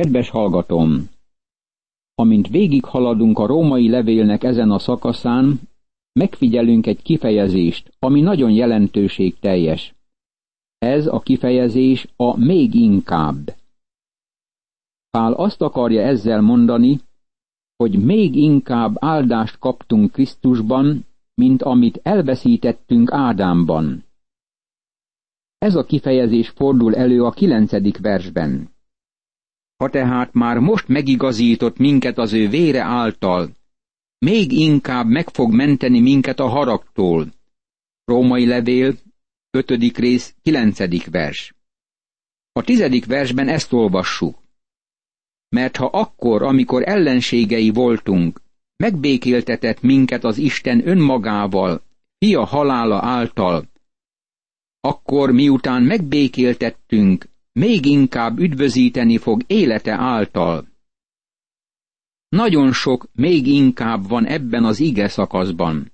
[0.00, 1.08] Kedves hallgatom!
[2.14, 5.60] Amint végighaladunk a római levélnek ezen a szakaszán,
[6.12, 9.94] megfigyelünk egy kifejezést, ami nagyon jelentőség teljes.
[10.78, 13.56] Ez a kifejezés a még inkább.
[15.10, 17.00] Pál azt akarja ezzel mondani,
[17.76, 24.04] hogy még inkább áldást kaptunk Krisztusban, mint amit elveszítettünk Ádámban.
[25.58, 28.69] Ez a kifejezés fordul elő a kilencedik versben.
[29.80, 33.56] Ha tehát már most megigazított minket az ő vére által,
[34.18, 37.32] még inkább meg fog menteni minket a haragtól.
[38.04, 38.94] Római levél,
[39.50, 39.98] 5.
[39.98, 41.10] rész, 9.
[41.10, 41.54] vers.
[42.52, 44.38] A tizedik versben ezt olvassuk.
[45.48, 48.40] Mert ha akkor, amikor ellenségei voltunk,
[48.76, 51.82] megbékéltetett minket az Isten önmagával,
[52.18, 53.68] fia halála által,
[54.80, 57.28] akkor miután megbékéltettünk,
[57.60, 60.68] még inkább üdvözíteni fog élete által.
[62.28, 65.92] Nagyon sok még inkább van ebben az ige szakaszban.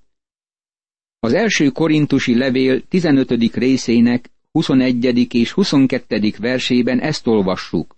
[1.19, 3.55] Az első korintusi levél 15.
[3.55, 5.33] részének 21.
[5.33, 6.33] és 22.
[6.37, 7.97] versében ezt olvassuk.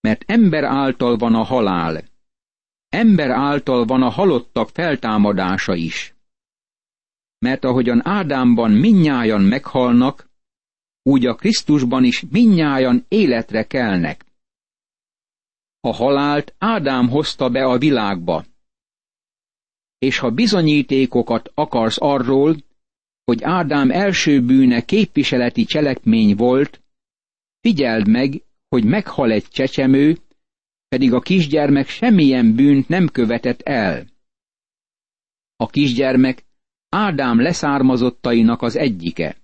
[0.00, 2.04] Mert ember által van a halál,
[2.88, 6.14] ember által van a halottak feltámadása is.
[7.38, 10.30] Mert ahogyan Ádámban minnyájan meghalnak,
[11.02, 14.24] úgy a Krisztusban is minnyájan életre kelnek.
[15.80, 18.44] A halált Ádám hozta be a világba.
[19.98, 22.56] És ha bizonyítékokat akarsz arról,
[23.24, 26.82] hogy Ádám első bűne képviseleti cselekmény volt,
[27.60, 30.18] figyeld meg, hogy meghal egy csecsemő,
[30.88, 34.06] pedig a kisgyermek semmilyen bűnt nem követett el.
[35.56, 36.44] A kisgyermek
[36.88, 39.41] Ádám leszármazottainak az egyike.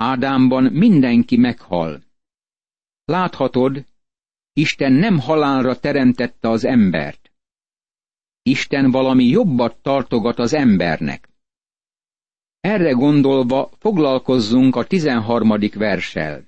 [0.00, 2.02] Ádámban mindenki meghal.
[3.04, 3.84] Láthatod,
[4.52, 7.32] Isten nem halálra teremtette az embert.
[8.42, 11.28] Isten valami jobbat tartogat az embernek.
[12.60, 16.44] Erre gondolva foglalkozzunk a tizenharmadik versel.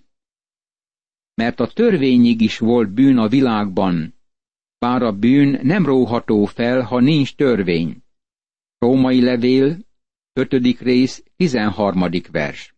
[1.35, 4.15] Mert a törvényig is volt bűn a világban,
[4.79, 8.03] bár a bűn nem róható fel, ha nincs törvény.
[8.79, 9.79] Római levél,
[10.33, 10.53] 5.
[10.81, 12.11] rész, 13.
[12.31, 12.75] vers.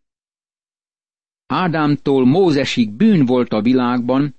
[1.47, 4.35] Ádámtól Mózesig bűn volt a világban,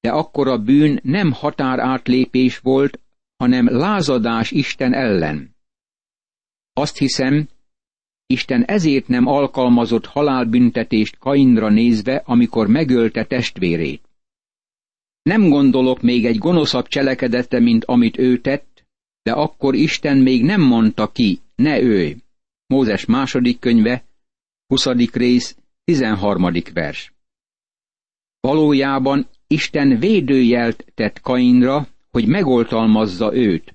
[0.00, 3.00] de akkor a bűn nem határátlépés volt,
[3.36, 5.56] hanem lázadás Isten ellen.
[6.72, 7.48] Azt hiszem,
[8.26, 14.08] Isten ezért nem alkalmazott halálbüntetést Kainra nézve, amikor megölte testvérét.
[15.22, 18.84] Nem gondolok még egy gonoszabb cselekedete, mint amit ő tett,
[19.22, 22.16] de akkor Isten még nem mondta ki, ne ő.
[22.66, 24.04] Mózes második könyve,
[24.66, 24.86] 20.
[25.12, 25.56] rész,
[25.88, 26.52] 13.
[26.72, 27.12] vers.
[28.40, 33.74] Valójában Isten védőjelt tett Kainra, hogy megoltalmazza őt.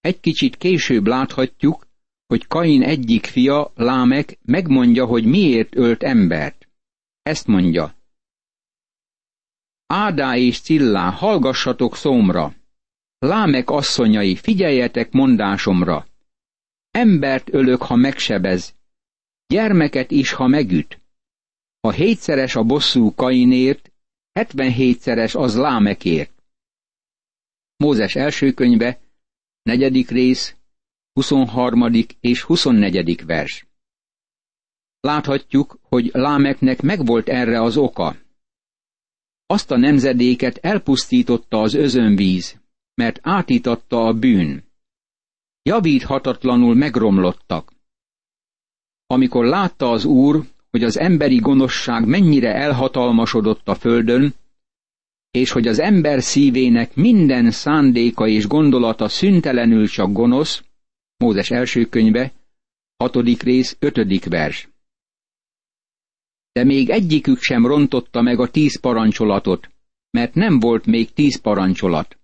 [0.00, 1.86] Egy kicsit később láthatjuk,
[2.26, 6.68] hogy Kain egyik fia, Lámek megmondja, hogy miért ölt embert.
[7.22, 7.94] Ezt mondja.
[9.86, 12.54] Ádá és Cillá, hallgassatok szómra.
[13.18, 16.06] Lámek asszonyai, figyeljetek mondásomra.
[16.90, 18.75] Embert ölök, ha megsebez,
[19.46, 21.00] gyermeket is, ha megüt.
[21.80, 23.92] Ha hétszeres a bosszú Kainért,
[24.32, 26.42] hetvenhétszeres az Lámekért.
[27.76, 29.00] Mózes első könyve,
[29.62, 30.56] negyedik rész,
[31.12, 31.90] 23.
[32.20, 33.24] és 24.
[33.24, 33.66] vers.
[35.00, 38.16] Láthatjuk, hogy Lámeknek megvolt erre az oka.
[39.46, 42.60] Azt a nemzedéket elpusztította az özönvíz,
[42.94, 44.64] mert átítatta a bűn.
[45.62, 47.75] Javíthatatlanul megromlottak.
[49.06, 54.34] Amikor látta az Úr, hogy az emberi gonoszság mennyire elhatalmasodott a földön,
[55.30, 60.62] és hogy az ember szívének minden szándéka és gondolata szüntelenül csak gonosz,
[61.16, 62.32] Mózes első könyve,
[62.96, 64.68] hatodik rész, ötödik vers.
[66.52, 69.70] De még egyikük sem rontotta meg a tíz parancsolatot,
[70.10, 72.18] mert nem volt még tíz parancsolat.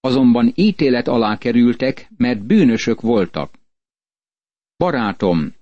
[0.00, 3.54] Azonban ítélet alá kerültek, mert bűnösök voltak.
[4.76, 5.54] Barátom,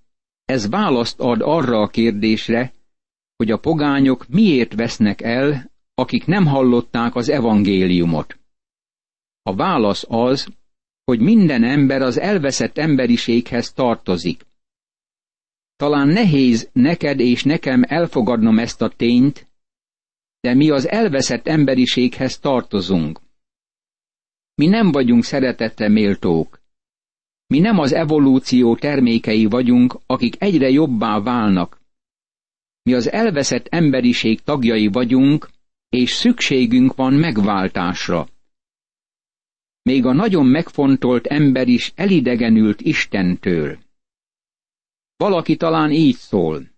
[0.49, 2.73] ez választ ad arra a kérdésre,
[3.37, 8.39] hogy a pogányok miért vesznek el, akik nem hallották az evangéliumot.
[9.43, 10.49] A válasz az,
[11.05, 14.47] hogy minden ember az elveszett emberiséghez tartozik.
[15.77, 19.49] Talán nehéz neked és nekem elfogadnom ezt a tényt,
[20.41, 23.21] de mi az elveszett emberiséghez tartozunk.
[24.55, 26.58] Mi nem vagyunk szeretetre méltók.
[27.51, 31.81] Mi nem az evolúció termékei vagyunk, akik egyre jobbá válnak.
[32.83, 35.49] Mi az elveszett emberiség tagjai vagyunk,
[35.89, 38.29] és szükségünk van megváltásra.
[39.83, 43.79] Még a nagyon megfontolt ember is elidegenült Istentől.
[45.17, 46.71] Valaki talán így szól.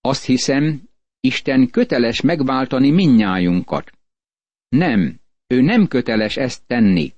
[0.00, 0.88] Azt hiszem,
[1.20, 3.90] Isten köteles megváltani minnyájunkat.
[4.68, 7.12] Nem, ő nem köteles ezt tenni.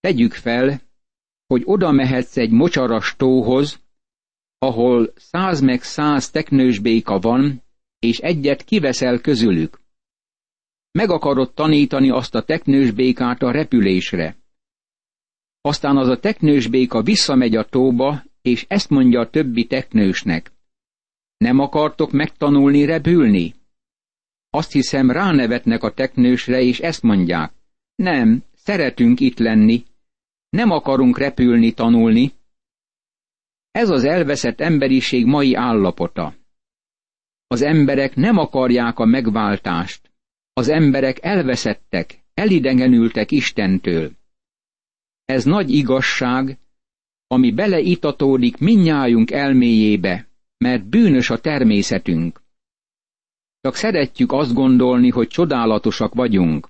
[0.00, 0.80] Tegyük fel,
[1.54, 3.80] hogy oda mehetsz egy mocsaras tóhoz,
[4.58, 7.62] ahol száz meg száz teknősbéka van,
[7.98, 9.80] és egyet kiveszel közülük.
[10.90, 14.36] Meg akarod tanítani azt a teknősbékát a repülésre.
[15.60, 20.52] Aztán az a teknősbéka visszamegy a tóba, és ezt mondja a többi teknősnek.
[21.36, 23.54] Nem akartok megtanulni repülni?
[24.50, 27.52] Azt hiszem ránevetnek a teknősre, és ezt mondják.
[27.94, 29.84] Nem, szeretünk itt lenni.
[30.54, 32.32] Nem akarunk repülni, tanulni.
[33.70, 36.34] Ez az elveszett emberiség mai állapota.
[37.46, 40.12] Az emberek nem akarják a megváltást.
[40.52, 44.12] Az emberek elveszettek, elidegenültek Istentől.
[45.24, 46.58] Ez nagy igazság,
[47.26, 52.42] ami beleitatódik minnyájunk elméjébe, mert bűnös a természetünk.
[53.60, 56.68] Csak szeretjük azt gondolni, hogy csodálatosak vagyunk.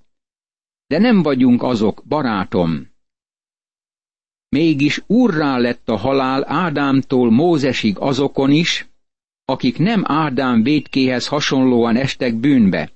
[0.86, 2.92] De nem vagyunk azok, barátom.
[4.54, 8.88] Mégis úrrá lett a halál Ádámtól Mózesig azokon is,
[9.44, 12.90] akik nem Ádám védkéhez hasonlóan estek bűnbe.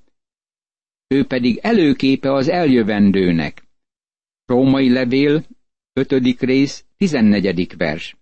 [1.07, 3.63] Ő pedig előképe az eljövendőnek.
[4.47, 5.45] Római levél,
[5.93, 6.41] 5.
[6.41, 7.77] rész, 14.
[7.77, 8.17] vers.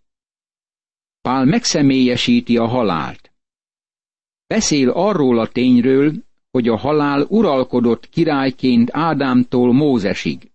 [1.21, 3.33] Pál megszemélyesíti a halált.
[4.47, 6.13] Beszél arról a tényről,
[6.51, 10.51] hogy a halál uralkodott királyként Ádámtól Mózesig.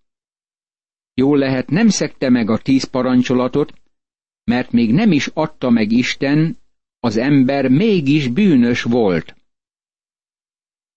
[1.21, 3.73] Jól lehet nem szekte meg a tíz parancsolatot,
[4.44, 6.57] mert még nem is adta meg Isten,
[7.00, 9.35] az ember mégis bűnös volt.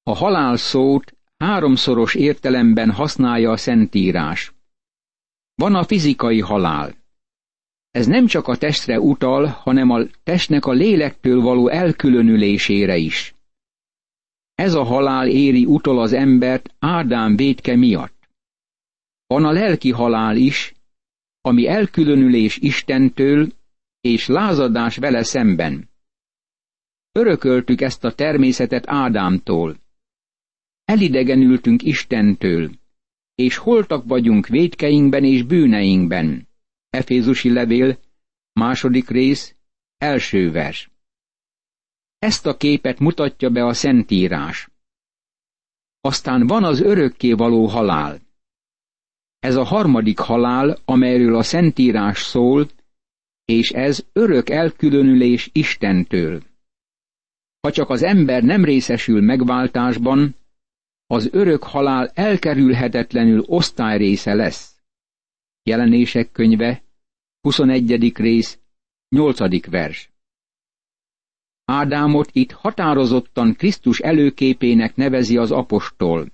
[0.03, 4.53] A halál szót háromszoros értelemben használja a Szentírás.
[5.55, 6.95] Van a fizikai halál.
[7.91, 13.35] Ez nem csak a testre utal, hanem a testnek a lélektől való elkülönülésére is.
[14.55, 18.14] Ez a halál éri utol az embert Ádám védke miatt.
[19.27, 20.75] Van a lelki halál is,
[21.41, 23.53] ami elkülönülés Istentől
[24.01, 25.89] és lázadás vele szemben.
[27.13, 29.77] Örököltük ezt a természetet Ádámtól.
[30.85, 32.71] Elidegenültünk Istentől,
[33.35, 36.49] és holtak vagyunk védkeinkben és bűneinkben.
[36.91, 37.99] Efézusi levél,
[38.53, 39.55] második rész,
[39.97, 40.91] első vers.
[42.19, 44.69] Ezt a képet mutatja be a Szentírás.
[46.01, 48.24] Aztán van az örökké való halál.
[49.45, 52.69] Ez a harmadik halál, amelyről a Szentírás szól,
[53.45, 56.43] és ez örök elkülönülés Istentől.
[57.61, 60.35] Ha csak az ember nem részesül megváltásban,
[61.07, 64.77] az örök halál elkerülhetetlenül osztályrésze lesz.
[65.63, 66.83] Jelenések könyve,
[67.41, 68.13] 21.
[68.17, 68.59] rész,
[69.09, 69.67] 8.
[69.71, 70.11] vers.
[71.65, 76.29] Ádámot itt határozottan Krisztus előképének nevezi az apostol.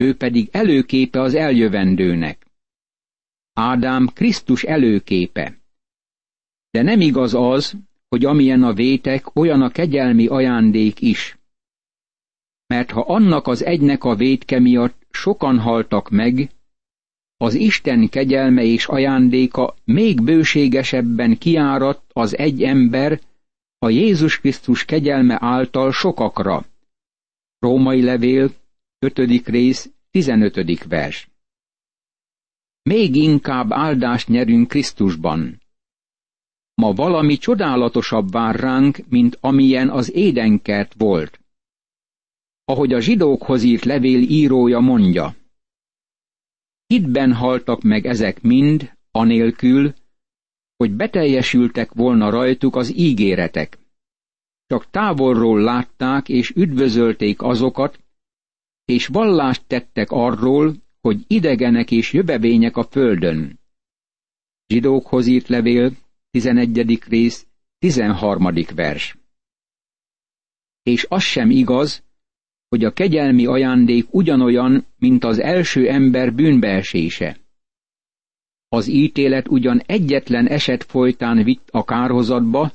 [0.00, 2.46] Ő pedig előképe az eljövendőnek.
[3.52, 5.58] Ádám Krisztus előképe.
[6.70, 7.76] De nem igaz az,
[8.08, 11.38] hogy amilyen a vétek, olyan a kegyelmi ajándék is.
[12.66, 16.50] Mert ha annak az egynek a vétke miatt sokan haltak meg,
[17.36, 23.20] az Isten kegyelme és ajándéka még bőségesebben kiáradt az egy ember,
[23.78, 26.64] a Jézus Krisztus kegyelme által sokakra.
[27.58, 28.50] Római levél,
[28.98, 29.18] 5.
[29.46, 30.84] rész, 15.
[30.88, 31.28] vers.
[32.82, 35.62] Még inkább áldást nyerünk Krisztusban.
[36.74, 41.40] Ma valami csodálatosabb vár ránk, mint amilyen az édenkert volt.
[42.64, 45.34] Ahogy a zsidókhoz írt levél írója mondja,
[46.86, 49.94] Hitben haltak meg ezek mind, anélkül,
[50.76, 53.78] hogy beteljesültek volna rajtuk az ígéretek.
[54.66, 58.00] Csak távolról látták és üdvözölték azokat,
[58.90, 63.60] és vallást tettek arról, hogy idegenek és jövevények a földön.
[64.66, 65.92] Zsidókhoz írt levél,
[66.30, 66.98] 11.
[67.08, 67.46] rész,
[67.78, 68.48] 13.
[68.74, 69.16] vers.
[70.82, 72.02] És az sem igaz,
[72.68, 77.38] hogy a kegyelmi ajándék ugyanolyan, mint az első ember bűnbeesése.
[78.68, 82.72] Az ítélet ugyan egyetlen eset folytán vitt a kárhozatba,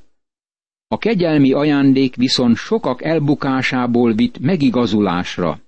[0.87, 5.63] a kegyelmi ajándék viszont sokak elbukásából vitt megigazulásra.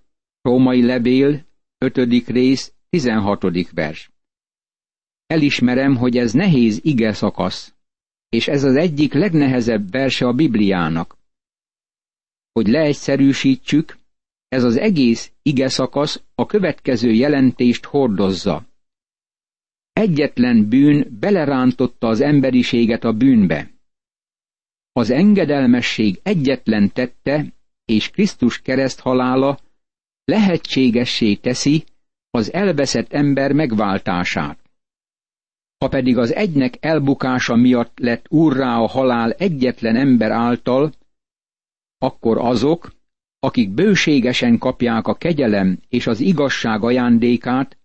[0.48, 1.46] Római levél,
[1.78, 1.98] 5.
[2.28, 3.72] rész, 16.
[3.72, 4.12] vers.
[5.26, 7.76] Elismerem, hogy ez nehéz ige szakasz,
[8.30, 11.18] és ez az egyik legnehezebb verse a Bibliának.
[12.52, 13.98] Hogy leegyszerűsítsük,
[14.48, 18.66] Ez az egész ige szakasz a következő jelentést hordozza.
[19.94, 23.72] Egyetlen bűn belerántotta az emberiséget a bűnbe.
[24.92, 27.54] Az engedelmesség egyetlen tette,
[27.86, 29.66] és Krisztus kereszthalála
[30.32, 31.84] lehetségessé teszi
[32.30, 34.60] az elveszett ember megváltását.
[35.78, 40.92] Ha pedig az egynek elbukása miatt lett úrrá a halál egyetlen ember által,
[41.98, 42.92] akkor azok,
[43.40, 47.78] akik bőségesen kapják a kegyelem és az igazság ajándékát,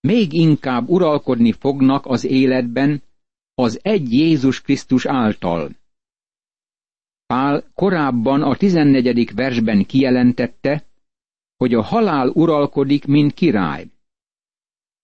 [0.00, 3.02] még inkább uralkodni fognak az életben
[3.54, 5.70] az egy Jézus Krisztus által.
[7.26, 10.84] Pál korábban a tizennegyedik versben kijelentette,
[11.56, 13.86] hogy a halál uralkodik, mint király.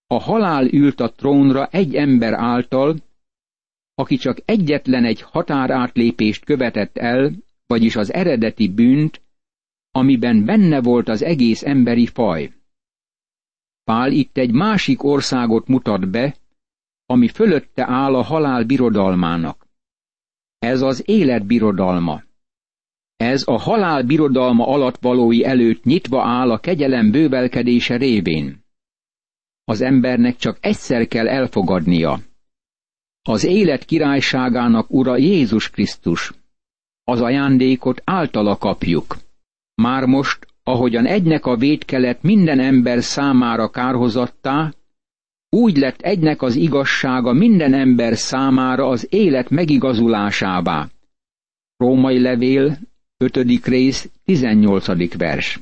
[0.06, 2.97] A halál ült a trónra egy ember által,
[3.94, 7.32] aki csak egyetlen egy határátlépést követett el,
[7.66, 9.23] vagyis az eredeti bűnt,
[9.90, 12.52] amiben benne volt az egész emberi faj.
[13.85, 16.37] Pál itt egy másik országot mutat be,
[17.06, 19.66] ami fölötte áll a halál birodalmának.
[20.59, 22.23] Ez az élet birodalma.
[23.23, 28.64] Ez a halál birodalma alatt valói előtt nyitva áll a kegyelem bővelkedése révén.
[29.64, 32.21] Az embernek csak egyszer kell elfogadnia.
[33.23, 36.33] Az élet királyságának ura Jézus Krisztus.
[37.05, 39.17] Az ajándékot általa kapjuk.
[39.75, 44.73] Már most, ahogyan egynek a védkelet minden ember számára kárhozattá,
[45.50, 50.88] úgy lett egynek az igazsága minden ember számára az élet megigazulásává.
[51.76, 52.79] Római levél,
[53.23, 53.37] 5.
[53.64, 55.17] rész, 18.
[55.17, 55.61] vers.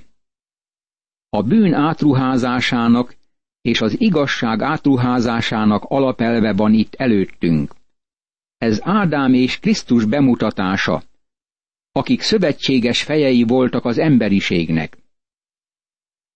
[1.29, 3.15] A bűn átruházásának
[3.63, 7.75] és az igazság átruházásának alapelve van itt előttünk.
[8.59, 11.03] Ez Ádám és Krisztus bemutatása,
[11.93, 14.99] akik szövetséges fejei voltak az emberiségnek.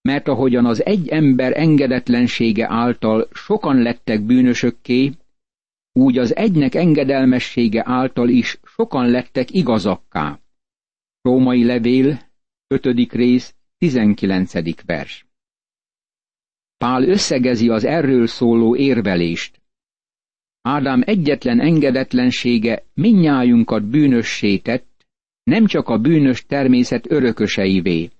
[0.00, 5.12] Mert ahogyan az egy ember engedetlensége által sokan lettek bűnösökké,
[5.93, 10.38] úgy az egynek engedelmessége által is sokan lettek igazakká.
[11.25, 12.31] Római levél,
[12.66, 13.12] 5.
[13.12, 14.85] rész, 19.
[14.85, 15.26] vers.
[16.76, 19.62] Pál összegezi az erről szóló érvelést.
[20.61, 25.07] Ádám egyetlen engedetlensége minnyájunkat bűnössé tett,
[25.43, 28.11] nem csak a bűnös természet örököseivé,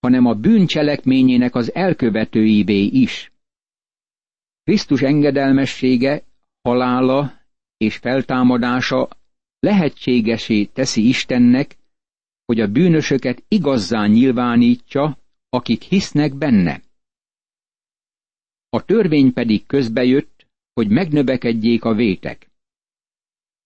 [0.00, 3.32] hanem a bűncselekményének az elkövetőivé is.
[4.62, 6.22] Krisztus engedelmessége,
[6.62, 7.40] halála
[7.76, 9.08] és feltámadása
[9.58, 11.76] lehetségesé teszi Istennek,
[12.44, 16.82] hogy a bűnösöket igazzá nyilvánítsa, akik hisznek benne.
[18.68, 22.50] A törvény pedig közbejött, hogy megnövekedjék a vétek.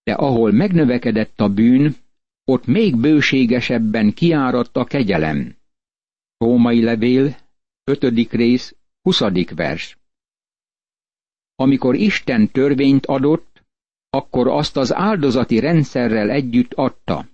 [0.03, 1.97] De ahol megnövekedett a bűn,
[2.45, 5.57] ott még bőségesebben kiáradt a kegyelem.
[6.37, 7.37] Római levél,
[7.85, 8.31] 5.
[8.31, 9.21] rész, 20.
[9.55, 9.99] vers.
[11.55, 13.63] Amikor Isten törvényt adott,
[14.11, 17.29] akkor azt az áldozati rendszerrel együtt adta.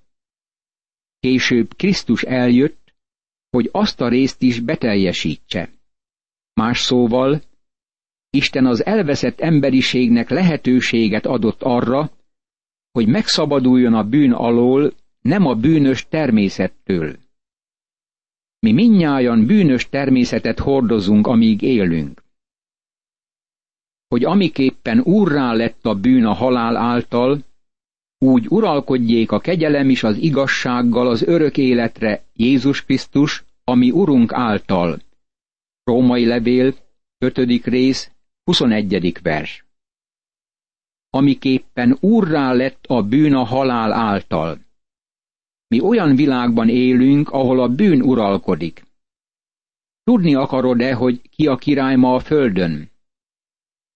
[1.25, 2.95] Később Krisztus eljött,
[3.50, 5.71] hogy azt a részt is beteljesítse.
[6.54, 7.43] Más szóval,
[8.31, 12.11] Isten az elveszett emberiségnek lehetőséget adott arra,
[12.93, 17.16] hogy megszabaduljon a bűn alól, nem a bűnös természettől.
[18.59, 22.23] Mi minnyájan bűnös természetet hordozunk, amíg élünk.
[24.09, 27.45] Hogy amiképpen úrrá lett a bűn a halál által,
[28.25, 35.00] úgy uralkodjék a kegyelem is az igazsággal az örök életre Jézus Krisztus, ami Urunk által.
[35.83, 36.75] Római levél,
[37.19, 37.38] 5.
[37.64, 38.11] rész,
[38.45, 39.19] 21.
[39.23, 39.64] vers.
[41.11, 44.59] Amiképpen úrrá lett a bűn a halál által.
[45.69, 48.87] Mi olyan világban élünk, ahol a bűn uralkodik.
[50.02, 52.90] Tudni akarod-e, hogy ki a király ma a földön?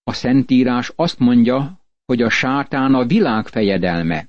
[0.03, 1.78] A Szentírás azt mondja,
[2.09, 4.29] hogy a sátán a világ fejedelme.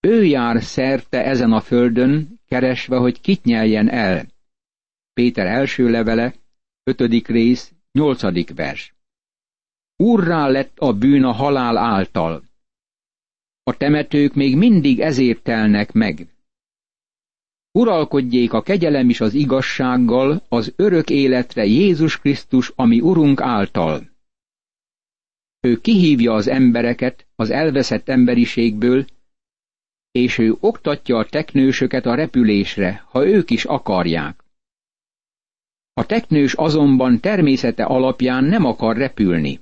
[0.00, 4.26] Ő jár szerte ezen a földön, keresve, hogy kit nyeljen el.
[5.12, 6.34] Péter első levele,
[6.84, 8.94] ötödik rész, nyolcadik vers.
[9.96, 12.44] Úrrá lett a bűn a halál által.
[13.62, 16.26] A temetők még mindig ezért telnek meg.
[17.72, 24.13] Uralkodjék a kegyelem is az igazsággal az örök életre Jézus Krisztus, ami Urunk által.
[25.64, 29.04] Ő kihívja az embereket az elveszett emberiségből,
[30.10, 34.44] és ő oktatja a teknősöket a repülésre, ha ők is akarják.
[35.92, 39.60] A teknős azonban természete alapján nem akar repülni.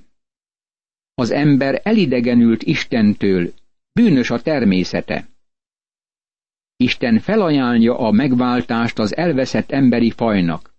[1.13, 3.53] Az ember elidegenült Istentől,
[3.93, 5.29] bűnös a természete.
[6.75, 10.73] Isten felajánlja a megváltást az elveszett emberi fajnak.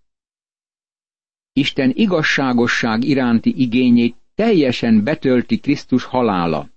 [1.53, 6.69] Isten igazságosság iránti igényét teljesen betölti Krisztus halála.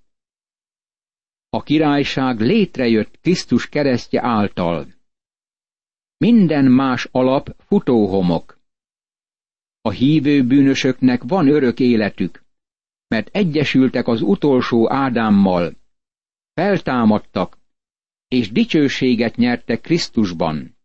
[1.49, 4.87] A királyság létrejött Krisztus keresztje által.
[6.17, 8.59] Minden más alap futóhomok.
[9.81, 12.45] A hívő bűnösöknek van örök életük,
[13.07, 15.77] mert egyesültek az utolsó Ádámmal,
[16.53, 17.59] feltámadtak,
[18.29, 20.77] és dicsőséget nyertek Krisztusban.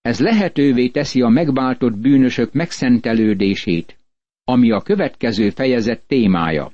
[0.00, 3.97] Ez lehetővé teszi a megváltott bűnösök megszentelődését,
[4.48, 6.72] ami a következő fejezet témája.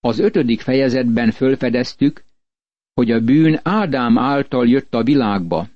[0.00, 2.24] Az ötödik fejezetben fölfedeztük,
[2.94, 5.68] hogy a bűn Ádám által jött a világba,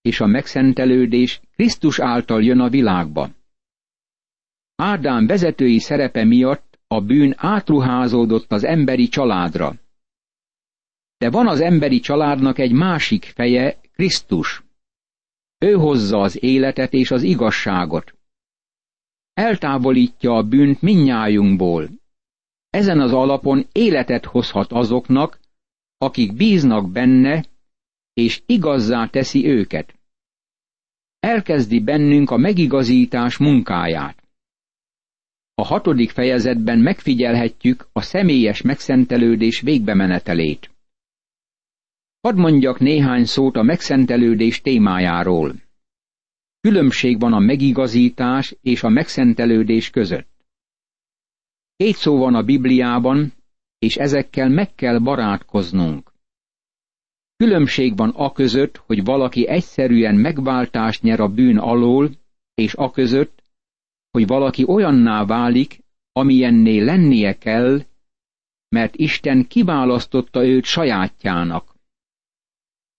[0.00, 3.30] és a megszentelődés Krisztus által jön a világba.
[4.74, 9.74] Ádám vezetői szerepe miatt a bűn átruházódott az emberi családra.
[11.18, 14.62] De van az emberi családnak egy másik feje, Krisztus.
[15.58, 18.15] Ő hozza az életet és az igazságot.
[19.36, 21.90] Eltávolítja a bűnt minnyájunkból.
[22.70, 25.38] Ezen az alapon életet hozhat azoknak,
[25.98, 27.44] akik bíznak benne,
[28.12, 29.94] és igazzá teszi őket.
[31.18, 34.28] Elkezdi bennünk a megigazítás munkáját.
[35.54, 40.70] A hatodik fejezetben megfigyelhetjük a személyes megszentelődés végbemenetelét.
[42.20, 45.65] Hadd mondjak néhány szót a megszentelődés témájáról.
[46.66, 50.46] Különbség van a megigazítás és a megszentelődés között.
[51.76, 53.32] Két szó van a Bibliában,
[53.78, 56.12] és ezekkel meg kell barátkoznunk.
[57.36, 62.10] Különbség van a között, hogy valaki egyszerűen megváltást nyer a bűn alól,
[62.54, 63.42] és a között,
[64.10, 67.80] hogy valaki olyanná válik, amilyenné lennie kell,
[68.68, 71.75] mert Isten kiválasztotta őt sajátjának.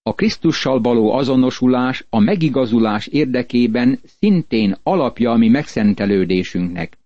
[0.08, 6.98] A Krisztussal való azonosulás a megigazulás érdekében szintén alapja a mi megszentelődésünknek.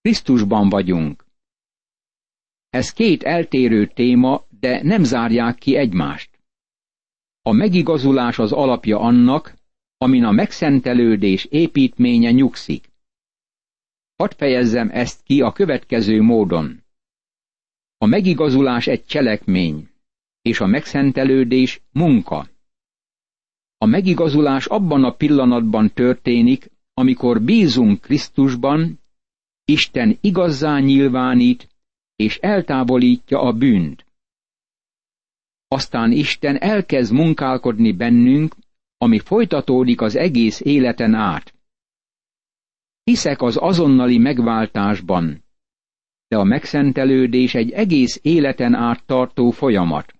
[0.00, 1.24] Krisztusban vagyunk.
[2.70, 6.38] Ez két eltérő téma, de nem zárják ki egymást.
[7.42, 9.54] A megigazulás az alapja annak,
[9.98, 12.88] amin a megszentelődés építménye nyugszik.
[14.16, 16.82] Hadd fejezzem ezt ki a következő módon.
[17.98, 19.89] A megigazulás egy cselekmény,
[20.42, 22.48] és a megszentelődés munka.
[23.78, 29.00] A megigazulás abban a pillanatban történik, amikor bízunk Krisztusban,
[29.64, 31.68] Isten igazzá nyilvánít,
[32.16, 34.06] és eltávolítja a bűnt.
[35.68, 38.54] Aztán Isten elkezd munkálkodni bennünk,
[38.96, 41.54] ami folytatódik az egész életen át.
[43.02, 45.44] Hiszek az azonnali megváltásban,
[46.28, 50.19] de a megszentelődés egy egész életen át tartó folyamat.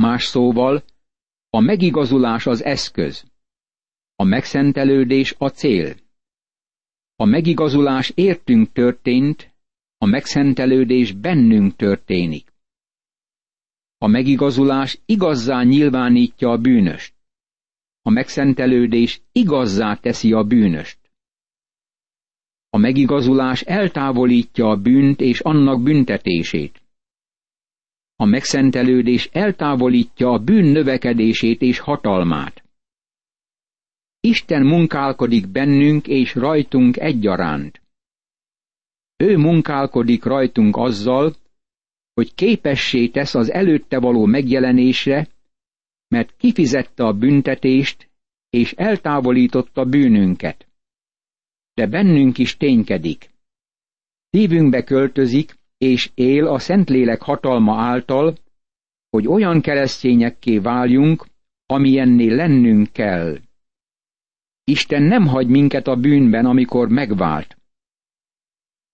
[0.00, 0.84] Más szóval,
[1.50, 3.24] a megigazulás az eszköz,
[4.16, 5.96] a megszentelődés a cél.
[7.16, 9.54] A megigazulás értünk történt,
[9.98, 12.52] a megszentelődés bennünk történik.
[13.98, 17.14] A megigazulás igazzá nyilvánítja a bűnöst.
[18.02, 20.98] A megszentelődés igazzá teszi a bűnöst.
[22.70, 26.82] A megigazulás eltávolítja a bűnt és annak büntetését.
[28.20, 32.64] A megszentelődés eltávolítja a bűn növekedését és hatalmát.
[34.20, 37.82] Isten munkálkodik bennünk és rajtunk egyaránt.
[39.16, 41.34] Ő munkálkodik rajtunk azzal,
[42.14, 45.28] hogy képessé tesz az előtte való megjelenésre,
[46.08, 48.10] mert kifizette a büntetést,
[48.50, 50.66] és eltávolította bűnünket.
[51.74, 53.30] De bennünk is ténykedik.
[54.30, 58.36] Szívünkbe költözik, és él a Szentlélek hatalma által,
[59.10, 61.26] hogy olyan keresztényekké váljunk,
[61.66, 63.38] amilyenné lennünk kell.
[64.64, 67.56] Isten nem hagy minket a bűnben, amikor megvált.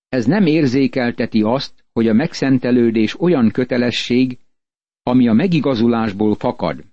[0.08, 4.38] Ez nem érzékelteti azt, hogy a megszentelődés olyan kötelesség,
[5.02, 6.84] ami a megigazulásból fakad.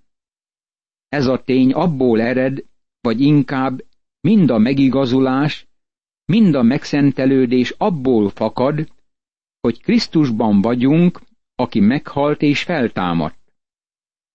[1.08, 2.64] Ez a tény abból ered,
[3.00, 3.84] vagy inkább
[4.20, 5.66] mind a megigazulás,
[6.24, 8.92] mind a megszentelődés abból fakad,
[9.64, 11.20] hogy Krisztusban vagyunk,
[11.54, 13.52] aki meghalt és feltámadt.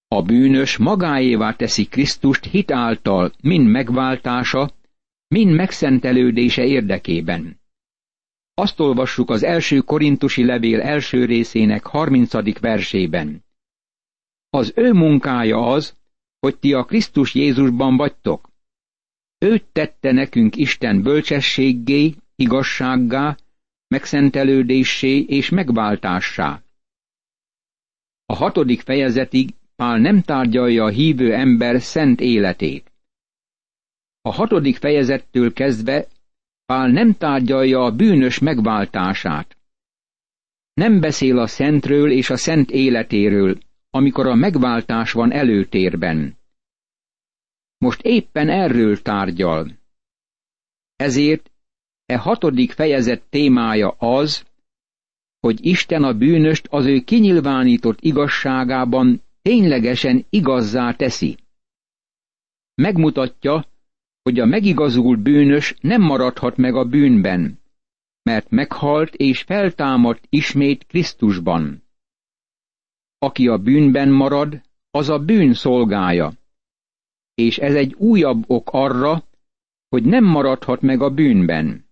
[0.08, 4.72] A bűnös magáévá teszi Krisztust hit által, mind megváltása,
[5.28, 7.60] mind megszentelődése érdekében.
[8.54, 13.44] Azt olvassuk az első korintusi levél első részének harmincadik versében.
[14.50, 15.98] Az ő munkája az,
[16.40, 18.50] hogy ti a Krisztus Jézusban vagytok.
[19.38, 23.38] Őt tette nekünk Isten bölcsességgé, igazsággá,
[23.90, 26.62] megszentelődéssé és megváltássá.
[28.26, 32.92] A hatodik fejezetig Pál nem tárgyalja a hívő ember szent életét.
[34.22, 36.08] A hatodik fejezettől kezdve
[36.66, 39.58] Pál nem tárgyalja a bűnös megváltását.
[40.74, 43.58] Nem beszél a szentről és a szent életéről,
[43.90, 46.38] amikor a megváltás van előtérben.
[47.78, 49.72] Most éppen erről tárgyal.
[50.96, 51.49] Ezért
[52.10, 54.46] e hatodik fejezet témája az,
[55.40, 61.38] hogy Isten a bűnöst az ő kinyilvánított igazságában ténylegesen igazzá teszi.
[62.76, 63.66] Megmutatja,
[64.22, 67.60] hogy a megigazult bűnös nem maradhat meg a bűnben,
[68.22, 71.84] mert meghalt és feltámadt ismét Krisztusban.
[73.18, 76.32] Aki a bűnben marad, az a bűn szolgája,
[77.34, 79.24] és ez egy újabb ok arra,
[79.90, 81.88] hogy nem maradhat meg a bűnben.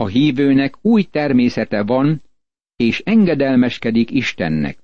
[0.00, 2.22] A hívőnek új természete van,
[2.76, 4.78] és engedelmeskedik Istennek.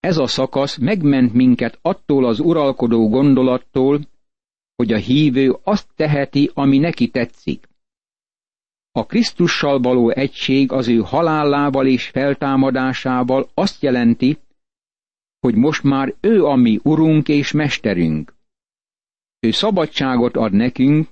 [0.00, 4.00] Ez a szakasz megment minket attól az uralkodó gondolattól,
[4.76, 7.68] hogy a hívő azt teheti, ami neki tetszik.
[8.92, 14.38] A Krisztussal való egység az ő halálával és feltámadásával azt jelenti,
[15.40, 18.34] hogy most már ő a mi urunk és mesterünk.
[19.40, 21.08] Ő szabadságot ad nekünk,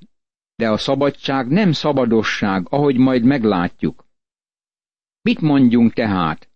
[0.57, 4.07] de a szabadság nem szabadosság, ahogy majd meglátjuk.
[5.21, 6.51] Mit mondjunk tehát?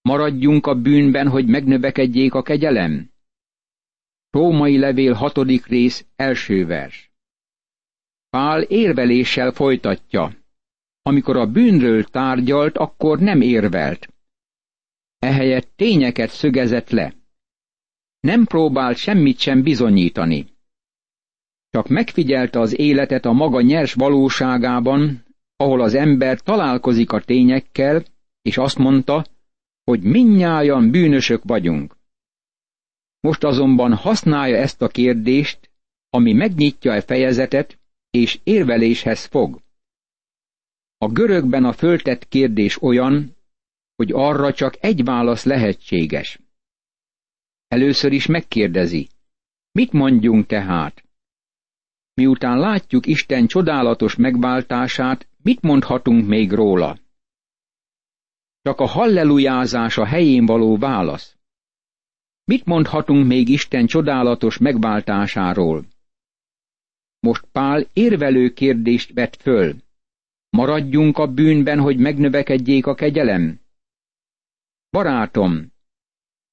[0.00, 3.10] Maradjunk a bűnben, hogy megnövekedjék a kegyelem?
[4.30, 7.10] Római levél hatodik rész első vers.
[8.28, 10.36] Pál érveléssel folytatja.
[11.02, 14.08] Amikor a bűnről tárgyalt, akkor nem érvelt.
[15.18, 17.14] Ehelyett tényeket szögezett le.
[18.20, 20.55] Nem próbált semmit sem bizonyítani.
[21.76, 25.24] Csak megfigyelte az életet a maga nyers valóságában,
[25.56, 28.04] ahol az ember találkozik a tényekkel,
[28.42, 29.26] és azt mondta,
[29.84, 31.96] hogy minnyájan bűnösök vagyunk.
[33.20, 35.70] Most azonban használja ezt a kérdést,
[36.10, 37.78] ami megnyitja a fejezetet,
[38.10, 39.60] és érveléshez fog.
[40.98, 43.36] A görögben a föltett kérdés olyan,
[43.96, 46.40] hogy arra csak egy válasz lehetséges.
[47.68, 49.08] Először is megkérdezi,
[49.72, 51.04] mit mondjunk tehát?
[52.20, 56.98] Miután látjuk Isten csodálatos megváltását, mit mondhatunk még róla?
[58.62, 61.36] Csak a hallelujázás a helyén való válasz.
[62.44, 65.84] Mit mondhatunk még Isten csodálatos megváltásáról?
[67.18, 69.74] Most Pál érvelő kérdést vet föl.
[70.50, 73.60] Maradjunk a bűnben, hogy megnövekedjék a kegyelem?
[74.90, 75.72] Barátom,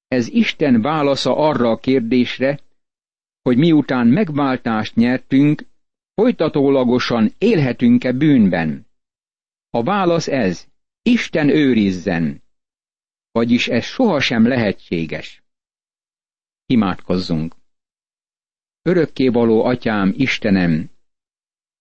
[0.08, 2.58] ez Isten válasza arra a kérdésre,
[3.44, 5.64] hogy miután megváltást nyertünk,
[6.14, 8.86] folytatólagosan élhetünk-e bűnben?
[9.70, 10.66] A válasz ez,
[11.02, 12.42] Isten őrizzen,
[13.30, 15.42] vagyis ez sohasem lehetséges.
[16.66, 17.54] Imádkozzunk!
[18.82, 20.90] Örökkévaló atyám, Istenem,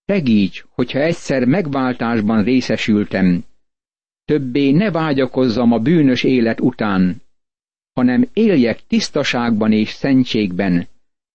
[0.06, 3.45] segíts, hogyha egyszer megváltásban részesültem,
[4.26, 7.21] többé ne vágyakozzam a bűnös élet után,
[7.93, 10.88] hanem éljek tisztaságban és szentségben,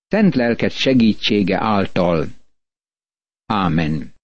[0.08, 2.26] szent lelked segítsége által.
[3.46, 4.14] Ámen.